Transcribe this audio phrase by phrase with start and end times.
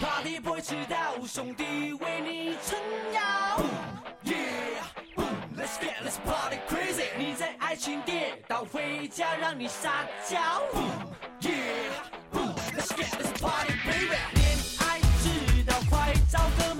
[0.00, 2.78] Party boy 迟到，兄弟为你撑
[3.12, 3.20] 腰。
[4.24, 4.82] Yeah,
[5.56, 7.06] let's get let's party crazy。
[7.16, 10.38] 你在爱情跌倒，回家让你撒娇。
[11.40, 11.90] Yeah,
[12.76, 14.16] let's get let's party baby。
[14.34, 16.74] 恋爱知道，快找个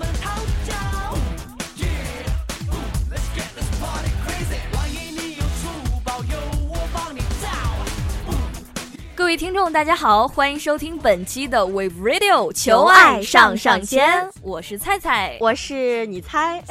[9.33, 15.37] 位听众，大家好，欢迎收听本期的 Wave Radio 求爱上上签，我是菜菜。
[15.39, 16.63] 我是你猜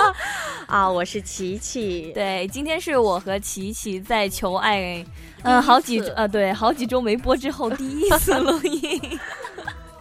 [0.66, 2.10] 啊，我是琪琪。
[2.14, 5.04] 对，今天是我和琪琪在求爱，
[5.42, 9.20] 嗯，好几次呃，对，好几周没播之后第一次录音。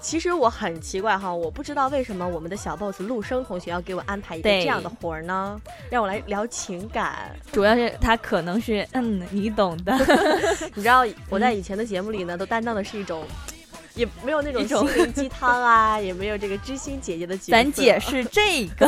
[0.07, 5.59] 其实我很奇怪哈，我不知道为什么我们的小 boss 陆生同学要给我安排一个这样的活儿呢？
[5.89, 7.35] 让我来聊情感。
[7.51, 9.91] 主要是他可能是，嗯，你懂的。
[10.75, 13.21] 你知道我在以前的节目里呢，都担当的是一种。
[13.97, 17.35] 也没有那种心灵鸡汤啊， 也没有这个知心姐姐的。
[17.39, 18.87] 咱解释这个，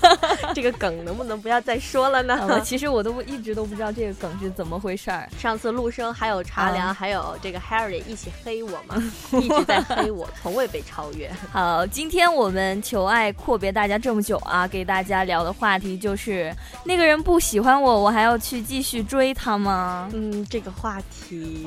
[0.54, 2.46] 这个梗能不能不要再说了呢？
[2.50, 5.28] 我其实我都一直都不知道这个梗是怎么回事儿。
[5.38, 9.00] 上次陆生还有茶凉、啊还有这个 Harry 一起黑我嘛，
[9.40, 11.30] 一直在黑我，从未被超越。
[11.52, 16.52] 好，今天我们求爱阔别大家这么久啊，给大家聊的话题就是
[16.84, 20.08] 那个人不喜欢我，我还要去继续追他吗？
[20.12, 21.66] 嗯，这个话题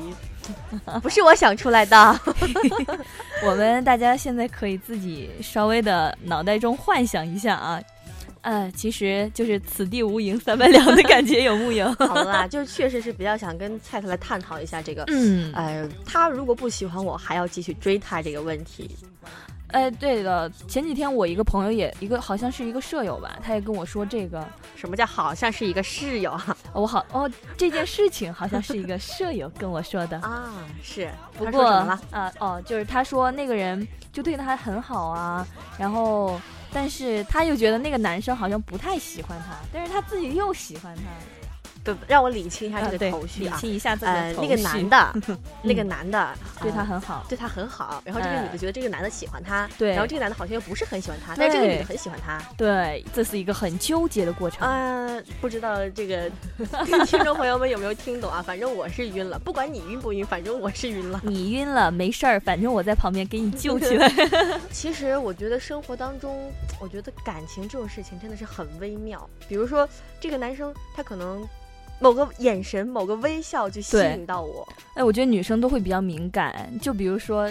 [1.02, 2.20] 不是我想出来的。
[3.44, 7.82] 我们大家现在可以自己稍微的脑袋中幻想一下啊，
[8.42, 11.92] 呃，其实就是此地无银三百两的感觉，有木有？
[11.94, 18.90] 好了啦，就是确实是比较想跟菜菜来探讨一下这个，嗯，呃，他如果不喜欢我，还要继续追他这个问题。
[19.72, 26.56] 哎，对的，前几天我一个朋友也一个好像是一个舍友吧，他也跟我说这个，什么叫好像是一个室友啊？
[26.72, 30.18] 我好哦，这件事情好像是一个舍友跟我说的。
[30.20, 31.10] 啊，是。
[31.38, 31.64] 他不过？
[31.64, 35.46] 啊哦，就是他说那个人就对他很好啊，
[35.78, 36.40] 然后
[36.72, 41.02] 但是他又觉得那个男生好像不太喜欢他，但是他自己又喜欢他。
[41.84, 43.56] 不，让我理清一下这个头绪理啊。
[43.58, 45.14] 清一下自己呃的，头那个男的，
[45.62, 52.40] 那个男的对他呃很好，对他很好，然后这个女的呃觉得这个男的喜欢她，对然后这个男的好像又不是很喜欢她，但是这个女的很喜欢他。
[52.56, 54.68] 对，这是一个很纠结的过程。
[54.68, 56.30] 呃，不知道这个
[57.06, 58.42] 听众朋友们有没有听懂啊？
[58.42, 61.20] 反正我是晕了，不管你晕不晕，反正我是晕了。
[61.24, 64.10] 你晕了没事儿，反正我在旁边给你救起来。
[64.70, 69.28] 其实我觉得生活当中，我觉得感情这种事情真的是很微妙。
[69.48, 69.88] 比如说，
[70.20, 71.46] 这个男生他可能
[72.02, 77.48] 某个眼神、某个微笑就吸引到我，哎，我觉得女生都会比较敏感，就比如说，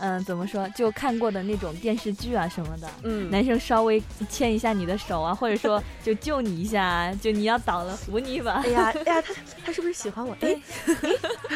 [0.00, 2.88] 嗯、怎么说，就看过的那种电视剧啊什么的。
[3.04, 8.68] 嗯，男生稍微牵一下你的手啊，或者说就救你一下啊，就你要倒了扶你一把哎。
[8.74, 9.34] 呀哎呀，他
[9.66, 10.36] 他是不是喜欢我？
[10.40, 10.54] 哎，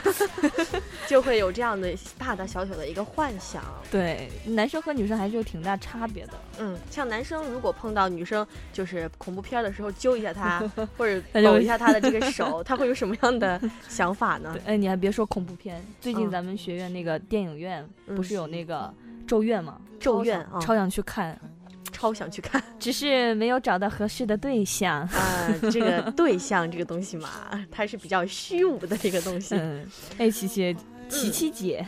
[1.06, 3.62] 就会有这样的大大小小的一个幻想。
[3.90, 6.32] 对，男生和女生还是有挺大差别的。
[6.58, 10.60] 嗯，像男生如果碰到女生就是恐怖片的时候揪一下他，
[10.96, 14.56] 或者搂一下他的这个手，他会有什么样的想法呢，？
[14.64, 18.92] 哎，你还别说恐怖片，最近嗯咱们学院那个电影院不嗯是有那个
[19.26, 19.80] 咒怨吗？
[20.00, 21.38] 咒怨啊，超想去看，
[21.92, 22.62] 超想去看。
[22.78, 25.00] 只是没有找到合适的对象。
[25.00, 27.30] 啊，这个 对象这个东西嘛，
[27.70, 29.54] 它是比较虚无的这个东西。
[29.56, 29.86] 嗯，
[30.18, 30.76] 哎，琪琪，
[31.08, 31.84] 琪琪姐，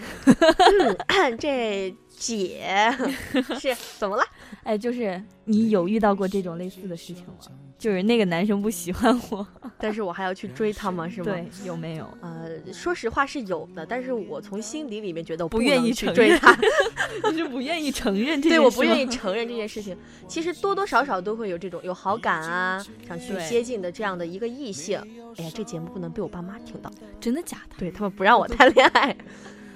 [1.39, 2.93] 这姐
[3.61, 4.23] 是怎么了？
[4.65, 7.35] 哎，就是你有遇到过这种类似的事情吗？
[7.81, 9.47] 就是那个男生不喜欢我，
[9.81, 11.09] 但是我还要去追他吗？
[11.09, 11.33] 是吗？
[11.33, 12.07] 对，有没有？
[12.21, 16.55] 呃，说实话是有的，但是我从心底里面觉得我不愿意去追他，
[17.33, 19.97] 你是不愿意承认这件事对，我不愿意 承认这件事情。
[20.29, 24.99] 其实多多少少都会有这种有好感啊，想去接近的这样的一个异性。
[25.39, 27.77] 哎呀，这节目不能被我爸妈听到，真的假的？
[27.79, 29.17] 对他们不让我谈恋爱。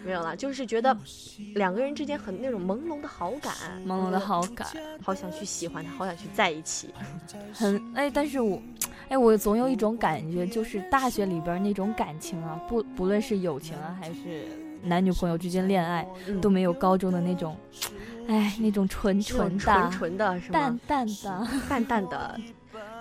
[0.05, 0.97] 没有啦，就是觉得
[1.55, 3.53] 两个人之间很那种朦胧的好感，
[3.87, 4.69] 朦胧的好感，
[5.03, 6.91] 好想去喜欢他，好想去在一起。
[7.53, 8.61] 很哎，但是我，
[9.09, 14.47] 哎，我总有一种感觉，就是大学里边那种感情啊，不不论是友情啊，还是
[14.83, 16.41] 男女朋友之间恋爱，嗯。
[16.41, 17.57] 都没有高中的那种，
[18.29, 20.81] 哎，那种纯纯的、纯纯的是淡吗？
[20.87, 22.39] 淡的，淡淡的。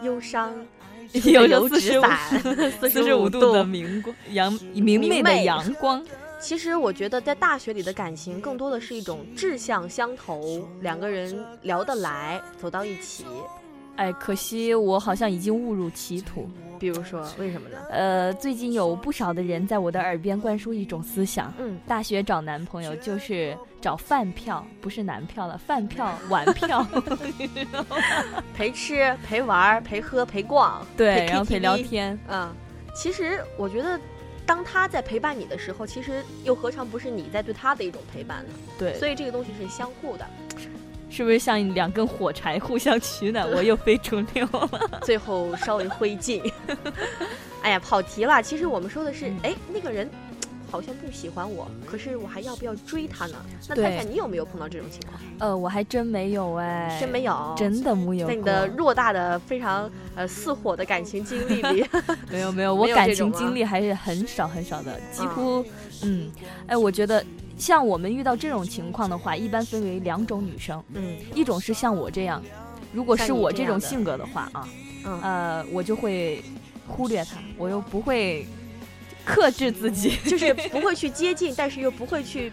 [0.01, 0.53] 忧伤，
[1.25, 6.03] 有油纸着四十五伞，四十十五度的明光阳明媚的阳光。
[6.43, 13.23] 其实我觉得在大学里的感情更多的是一种志向相投，两个人聊得来，走到一起。
[13.95, 16.49] 哎，可惜我好像已经误入歧途。
[16.79, 17.77] 比如说，为什么呢？
[17.89, 26.85] 呃，最近有不少的人在我的耳边灌输一种思想：嗯，大学找男朋友就是找饭票，不是男票了，饭票、玩票。
[28.53, 32.19] 陪吃、陪玩、陪喝、陪逛，对，陪然后陪聊天。
[32.27, 32.53] 嗯，
[32.93, 33.97] 其实我觉得
[34.45, 38.53] 当他在陪伴你的时候，其实又何尝不是你在对他的一种陪伴呢？
[38.77, 40.25] 对，所以这个东西是相互的，
[41.09, 43.49] 是不是像两根火柴互相取暖？
[43.51, 44.99] 我又非主流了。
[45.03, 46.51] 最后稍微灰烬。
[47.61, 48.43] 哎呀，跑题了。
[48.43, 50.09] 其实我们说的是，嗯哎，那个人
[50.73, 53.35] 好像不喜欢我，可是我还要不要追他呢？
[53.69, 53.83] 那对。
[53.83, 55.21] 太太，你有没有碰到这种情况？
[55.37, 58.27] 呃，我还真没有哎，真没有，真的没有。
[58.27, 61.85] 在你的偌大的、非常呃似火的感情经历里，
[62.31, 65.63] 没 有没有，我感情经历还是很少很少的，几啊乎
[66.01, 66.31] 嗯，
[66.65, 67.23] 哎，我觉得
[67.55, 71.17] 像我们遇到这种情况的话，一般分为两种女生，嗯。
[71.35, 72.41] 一种是像我这样，
[72.91, 74.67] 如果是我这种性格的话啊，
[75.05, 75.21] 嗯。
[75.21, 76.43] 呃，我就会
[76.87, 78.47] 忽略他，我又不会
[79.25, 80.17] 克制自己。
[80.25, 82.51] 就是不会去接近，但是又不会去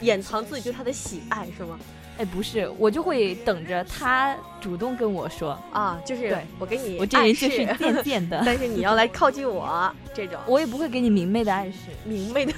[0.00, 1.78] 掩藏自己对他的喜爱，是吗？
[2.18, 11.78] 哎，不是，我就会等着他主动跟我说，啊，就是我给你我这人暗就是示贱贱的， 但是你要来靠近我，这种我也不会给你明媚的暗示。
[12.04, 12.52] 明媚的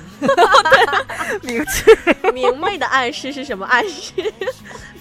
[1.42, 4.12] 明确， 明媚的暗示是什么暗示？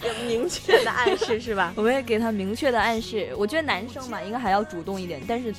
[0.03, 1.73] 有明确的暗示是吧？
[1.75, 3.33] 我们也给他明确的暗示。
[3.35, 5.51] 我觉得男生嘛，应该还要主动一点，但是，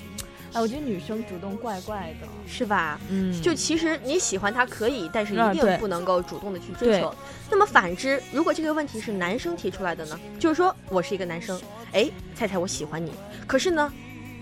[0.54, 2.26] 哎，我觉得女生主动怪怪的。
[2.46, 2.98] 是吧？
[3.10, 7.14] 嗯就其实你喜欢他可以，但是一定不能够主动的去追对求。
[7.50, 10.18] 那么反之，如果这个问题是男生提出来的呢？
[10.38, 11.60] 就是说我是一个男生，
[11.92, 13.12] 哎，菜菜我喜欢你，
[13.46, 13.92] 可是呢，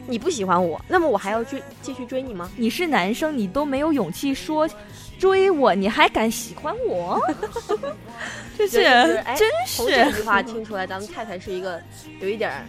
[0.06, 2.50] 你不喜欢我，那么我还要追继续追你吗？
[2.56, 4.68] 你是男生，你都没有勇气说
[5.18, 7.20] 追我，你还敢喜欢我？
[8.58, 11.80] 这是所以就是从这句是，话听出来，咱们太太是一个
[12.20, 12.64] 有一点儿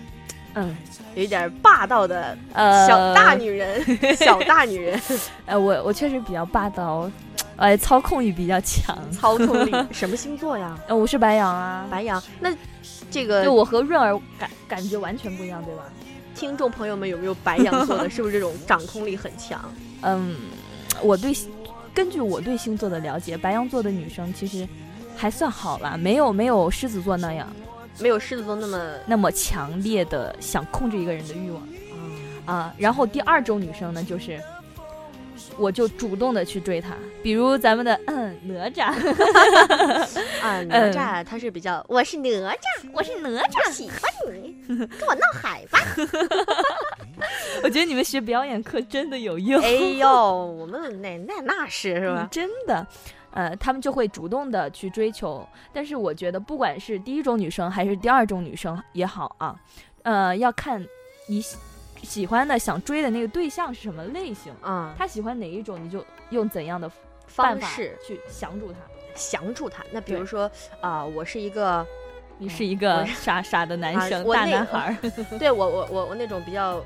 [0.56, 0.76] 嗯
[1.16, 3.84] 有一点霸道的呃，小大女人，
[4.18, 5.00] 小大女人，
[5.46, 7.10] 呃，我我确实比较霸道，
[7.56, 8.98] 呃，操控欲比较强。
[9.12, 9.72] 操控力。
[9.94, 10.76] 什么星座呀？
[10.88, 12.22] 呃，我是白羊啊，白羊。
[12.40, 12.50] 那
[13.12, 15.84] 这个就我和润儿感感觉完全不一样，对吧？
[16.36, 18.10] 听众朋友们有没有白羊座的？
[18.12, 19.62] 是不是这种掌控力很强？
[20.02, 20.36] 嗯，
[21.04, 21.32] 我对
[21.94, 24.68] 根据我对星座的了解，白羊座的女生其实
[25.16, 27.48] 还算好啦，没有没有狮子座那样
[28.00, 31.68] 没有狮子座那么那么强烈的想控制一个人的欲望
[32.46, 32.74] 啊。
[32.78, 34.42] 然后第二种女生呢，就是
[35.58, 38.86] 我就主动的去追她，比如咱们的嗯哪吒，
[40.42, 42.56] 啊，哪吒他是比较，我是哪吒，
[42.92, 43.72] 我是哪吒。
[43.72, 44.02] 喜欢
[44.42, 45.80] 你，跟我闹海吧。
[47.64, 52.28] 我觉得你们学表演课真的有用，哎呦，我们那那那是是吧嗯？
[52.32, 52.86] 真的。
[53.34, 59.60] 呃，他们就会主动的去追求，但是我觉得，不管是第一种女生还是第二种女生也好啊，
[60.04, 60.84] 呃，要看
[61.28, 61.58] 你喜
[62.04, 66.90] 喜欢的、想追的那个对象是什么类型，啊，他喜欢哪一种，你就用怎样的
[67.28, 68.78] 方式去降住他。
[69.16, 69.84] 降住他。
[69.92, 70.50] 那比如说
[70.82, 71.86] 啊，我是一个，
[72.40, 76.84] 你是一个傻傻的男啊生，大男孩儿， 对我我我我那种比较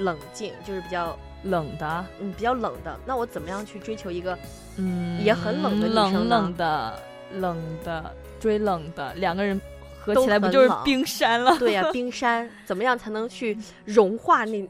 [0.00, 2.98] 冷静，就是比较冷的，嗯比较冷的。
[3.06, 4.36] 那我怎么样去追求一个
[4.76, 6.98] 嗯，也很冷的女生冷的，
[7.34, 9.60] 冷的追冷的，两个人
[10.00, 11.56] 合起来不就是冰山了？
[11.58, 14.68] 对呀、冰山怎么样才能去融化那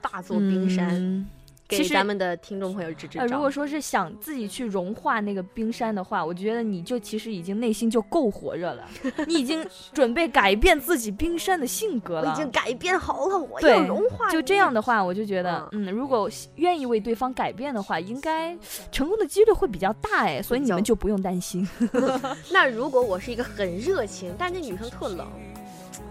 [0.00, 0.88] 大座冰山？
[0.94, 1.26] 嗯
[1.68, 3.36] 给其实咱们的听众朋友支支呃，招。
[3.36, 8.88] 如果说是想自己去融化那个冰山的话，我觉得你就其实已经内心就够火热了，
[9.26, 12.28] 你已经准备改变自己冰山的性格了。
[12.30, 14.30] 我已经改变好了，我要融化。
[14.30, 18.56] 就这样，的话，我就觉得，嗯，如果愿意为对方改变的话，应该
[18.92, 21.68] 成功的几率会比较大哎，所以你们就不用担心。
[22.52, 25.26] 那如果我是一个很热情，但是那女生特冷，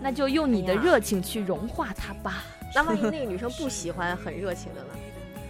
[0.01, 2.43] 那就用你的热情去融化她吧。
[2.73, 4.87] 那万一那个女生不喜欢很热情的呢？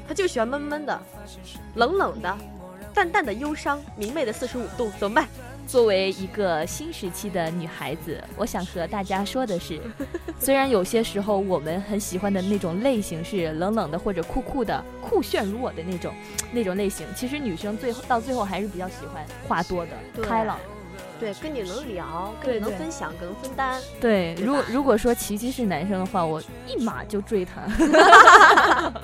[0.07, 1.01] 她就喜欢闷闷的、
[1.75, 2.37] 冷冷的、
[2.93, 5.27] 淡淡的忧伤、明媚的四十五度，怎么办？
[5.67, 9.81] 作为一个新时期的女孩子，我想和大家说的是，
[10.39, 16.13] 虽然有些时候我们很喜欢的那种类型是冷冷的或者酷酷的、酷炫如我的那种
[16.51, 20.59] 那种类型，其实女生最后到最后还是比较喜欢话多的、开朗。
[21.19, 23.81] 对，跟你能聊，跟你能分享，跟能分担。
[24.01, 27.61] 对，对如果如果说琪琪是男生的话，我一马就追他。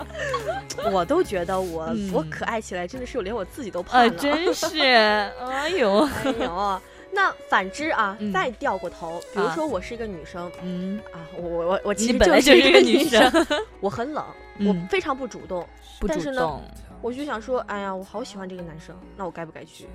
[0.91, 4.13] 我都觉得我、嗯我可爱起来，真的是我连我自己都怕呃，了。
[4.15, 4.79] 真是，
[5.39, 13.47] 哎呦，哎呦，那反之啊，嗯再掉过头，比如啊说我是一个女生嗯，啊，我我我我其实本来就是一一个个女生，
[13.79, 14.23] 我很冷，
[14.57, 15.67] 嗯我非常不主动，
[15.99, 16.63] 不但是呢主动。
[17.01, 19.87] 我就想说，哎呀，我好喜欢这个男生，那我该不该去？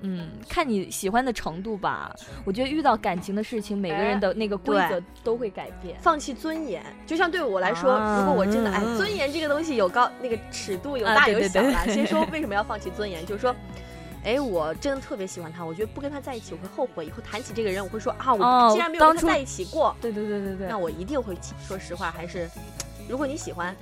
[0.00, 2.14] 嗯，看你喜欢的程度吧。
[2.44, 5.96] 我觉得遇到感情的事情，每个人的那个规则都会改变。
[6.00, 11.82] 放弃尊严，就像对我来说，啊如果我真的哎，嗯尊严这个东西有高那个尺度有大有小啦。
[11.86, 13.54] 对先说为什么要放弃尊严，就是说。
[14.24, 17.06] 哎，我真的特别喜欢他，我觉得不跟他在一起我会后悔。
[17.06, 22.50] 以后谈起这个人，我会说啊，哦我既然没有跟他在一起过，对对对对对那，我一定会说实话，还是
[23.08, 23.74] 如果你喜欢，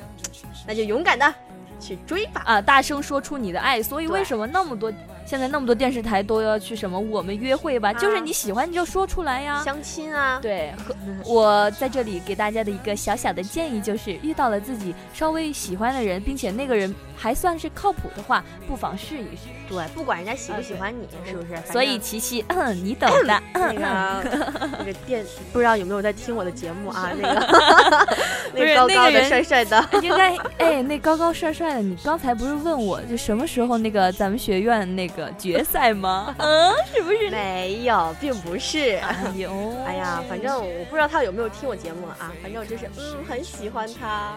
[0.67, 1.35] 那就勇敢的
[1.81, 2.43] 去追吧。
[2.45, 3.83] 啊，大声说出你的爱。
[3.83, 4.93] 所以为什么那么多
[5.27, 7.93] 现在那么多电视台都要去什么我们约会吧？
[7.93, 9.61] 就是啊你喜欢你就说出来呀。
[9.65, 19.49] 相亲啊，对，和我在这里给大家的一个小小的建议就是，遇到了自己稍微喜欢的人，并且那个人还算是靠谱的话，不妨试一试。
[19.69, 21.61] 对，不管人家喜不喜欢你，是不是？
[21.73, 23.43] 所以琪琪，嗯，你懂的。
[23.53, 27.11] 那个那个电，不知道有没有在听我的节目啊？
[27.21, 28.17] 那个
[28.55, 36.35] 那个高高的、帅帅的， 应该哎，那高高帅帅的，你刚才不是问我就什么时候那个咱们学院那个决赛吗？
[36.39, 37.31] 嗯，是不是？
[37.31, 38.97] 没有，并不是。
[38.99, 44.35] 哎呦，哎呀，反正我不知道他有没有听我节目啊，反正我就是嗯很喜欢他，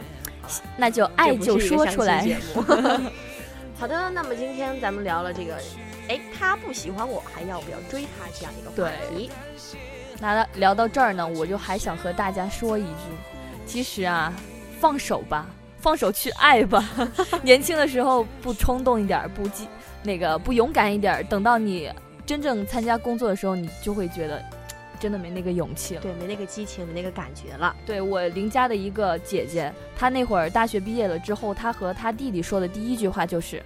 [0.77, 2.25] 那就爱就说出来
[3.77, 5.55] 好的，那么今天咱们聊了这个，
[6.09, 9.29] 哎，他不喜欢我，还要不要追他这样一个话题。
[10.19, 12.89] 那聊聊到这儿呢，我就还想和大家说一句，
[13.65, 14.33] 其实啊，
[14.81, 15.47] 放手吧，
[15.79, 16.83] 放手去爱吧。
[17.41, 19.65] 年轻的时候不冲动一点，不激
[20.03, 21.89] 那个不勇敢一点，等到你
[22.25, 24.43] 真正参加工作的时候，你就会觉得
[24.99, 26.01] 真的没那个勇气了。
[26.01, 27.75] 对，没那个激情，没那个感觉了。
[27.85, 33.63] 对我邻家的一个姐姐，她那会儿大学毕业了之后，她和她弟弟说的第一句话就是：“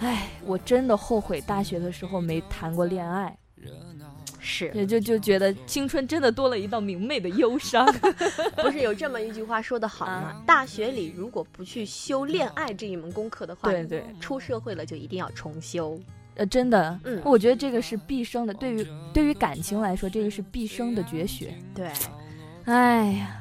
[0.00, 3.36] 哎，我真的后悔大学的时候没谈过恋爱。”
[4.42, 7.86] 是，也就就觉得青春真的多了一道明媚的忧伤。
[8.56, 10.12] 不是有这么一句话说得好吗？
[10.12, 16.00] 啊大学里如果不去修恋爱这一门功课的话，对对，出社会了就一定要重修。
[16.36, 21.54] 呃，真的，嗯我觉得这个是毕生的，对于对于感情来说，这个是毕生的绝学。
[21.74, 21.90] 对，
[22.64, 23.39] 哎呀，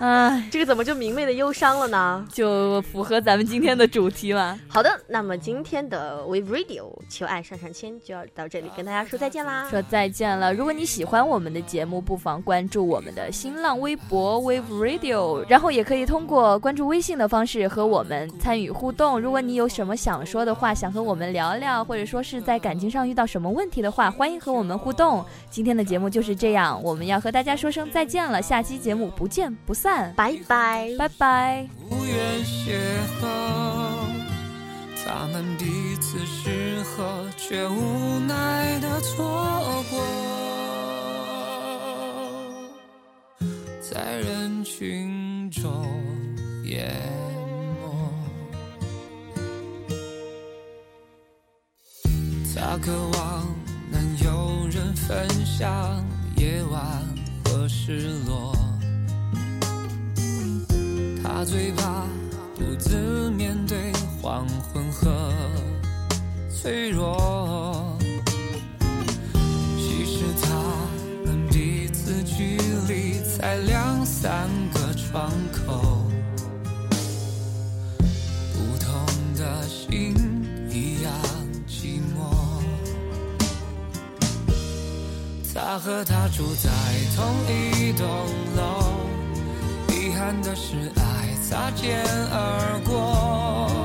[0.00, 2.26] 哎，这个怎么就明媚的忧伤了呢？
[2.32, 4.58] 就符合咱们今天的主题了。
[4.68, 9.68] 好的，那么今天的 Wave Radio 求爱上上签就要到这里跟大家说再见啦。
[9.70, 10.52] 说再见了。
[10.54, 19.20] 如果你喜欢我们的节目，不妨关注我们的新浪微博 Wave Radio，然后也可以通过关注微信的方式和我们参与互动。
[19.20, 25.24] 如果你有什么想说的话，想和我们聊聊，或者说是在感情上遇到什么问题的话，欢迎和我们互动。
[25.50, 30.88] 今天的节目就是这样，我们要和大家说声再见了，下期节目不见不散，拜拜。
[30.98, 31.68] 拜拜。
[31.90, 32.72] 无缘邂
[33.20, 33.26] 逅，
[35.04, 40.02] 他们彼此适合，却无奈的错过，
[43.80, 45.86] 在人群中
[46.64, 46.90] 淹
[47.82, 48.12] 没。
[52.54, 53.46] 他渴望
[53.90, 56.04] 能有人分享
[56.36, 57.02] 夜晚
[57.44, 58.52] 和失落。
[61.38, 62.04] 他最怕
[62.56, 65.32] 独自面对黄昏和
[66.50, 67.96] 脆弱。
[69.76, 70.48] 其实他
[71.24, 76.10] 们彼此距离才两三个窗口，
[78.52, 80.12] 不同的心
[80.68, 81.12] 一样
[81.68, 82.34] 寂寞。
[85.54, 86.68] 他和她住在
[87.14, 88.04] 同一栋
[88.56, 88.82] 楼。
[89.90, 91.17] 遗憾的是，爱
[91.48, 93.77] 擦肩而过。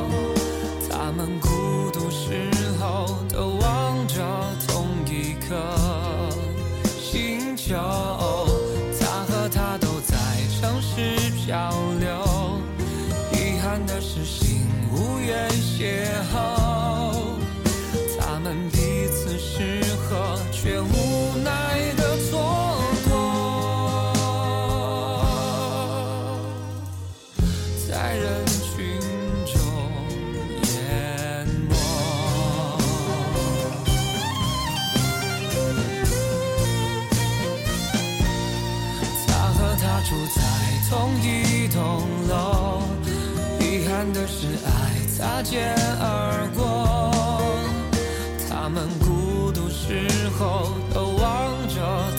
[48.74, 51.76] 们孤独时候都望着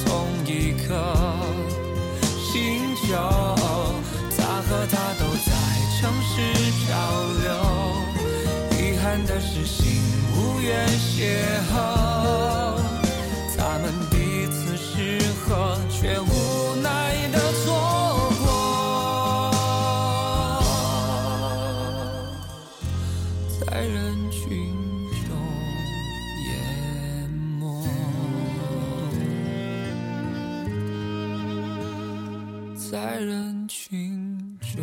[0.06, 0.94] 同一颗
[2.38, 3.06] 星球，
[4.36, 5.50] 他和她都在
[5.98, 6.30] 城市
[6.86, 6.94] 漂
[7.42, 7.50] 流，
[8.78, 10.00] 遗憾的是心
[10.36, 11.18] 无缘邂
[11.72, 11.74] 逅，
[13.58, 16.86] 他们彼此适合，却无奈
[17.32, 17.66] 的错
[18.44, 18.46] 过，
[23.60, 24.72] 在人群
[25.26, 25.34] 中。
[32.94, 34.80] 在人群中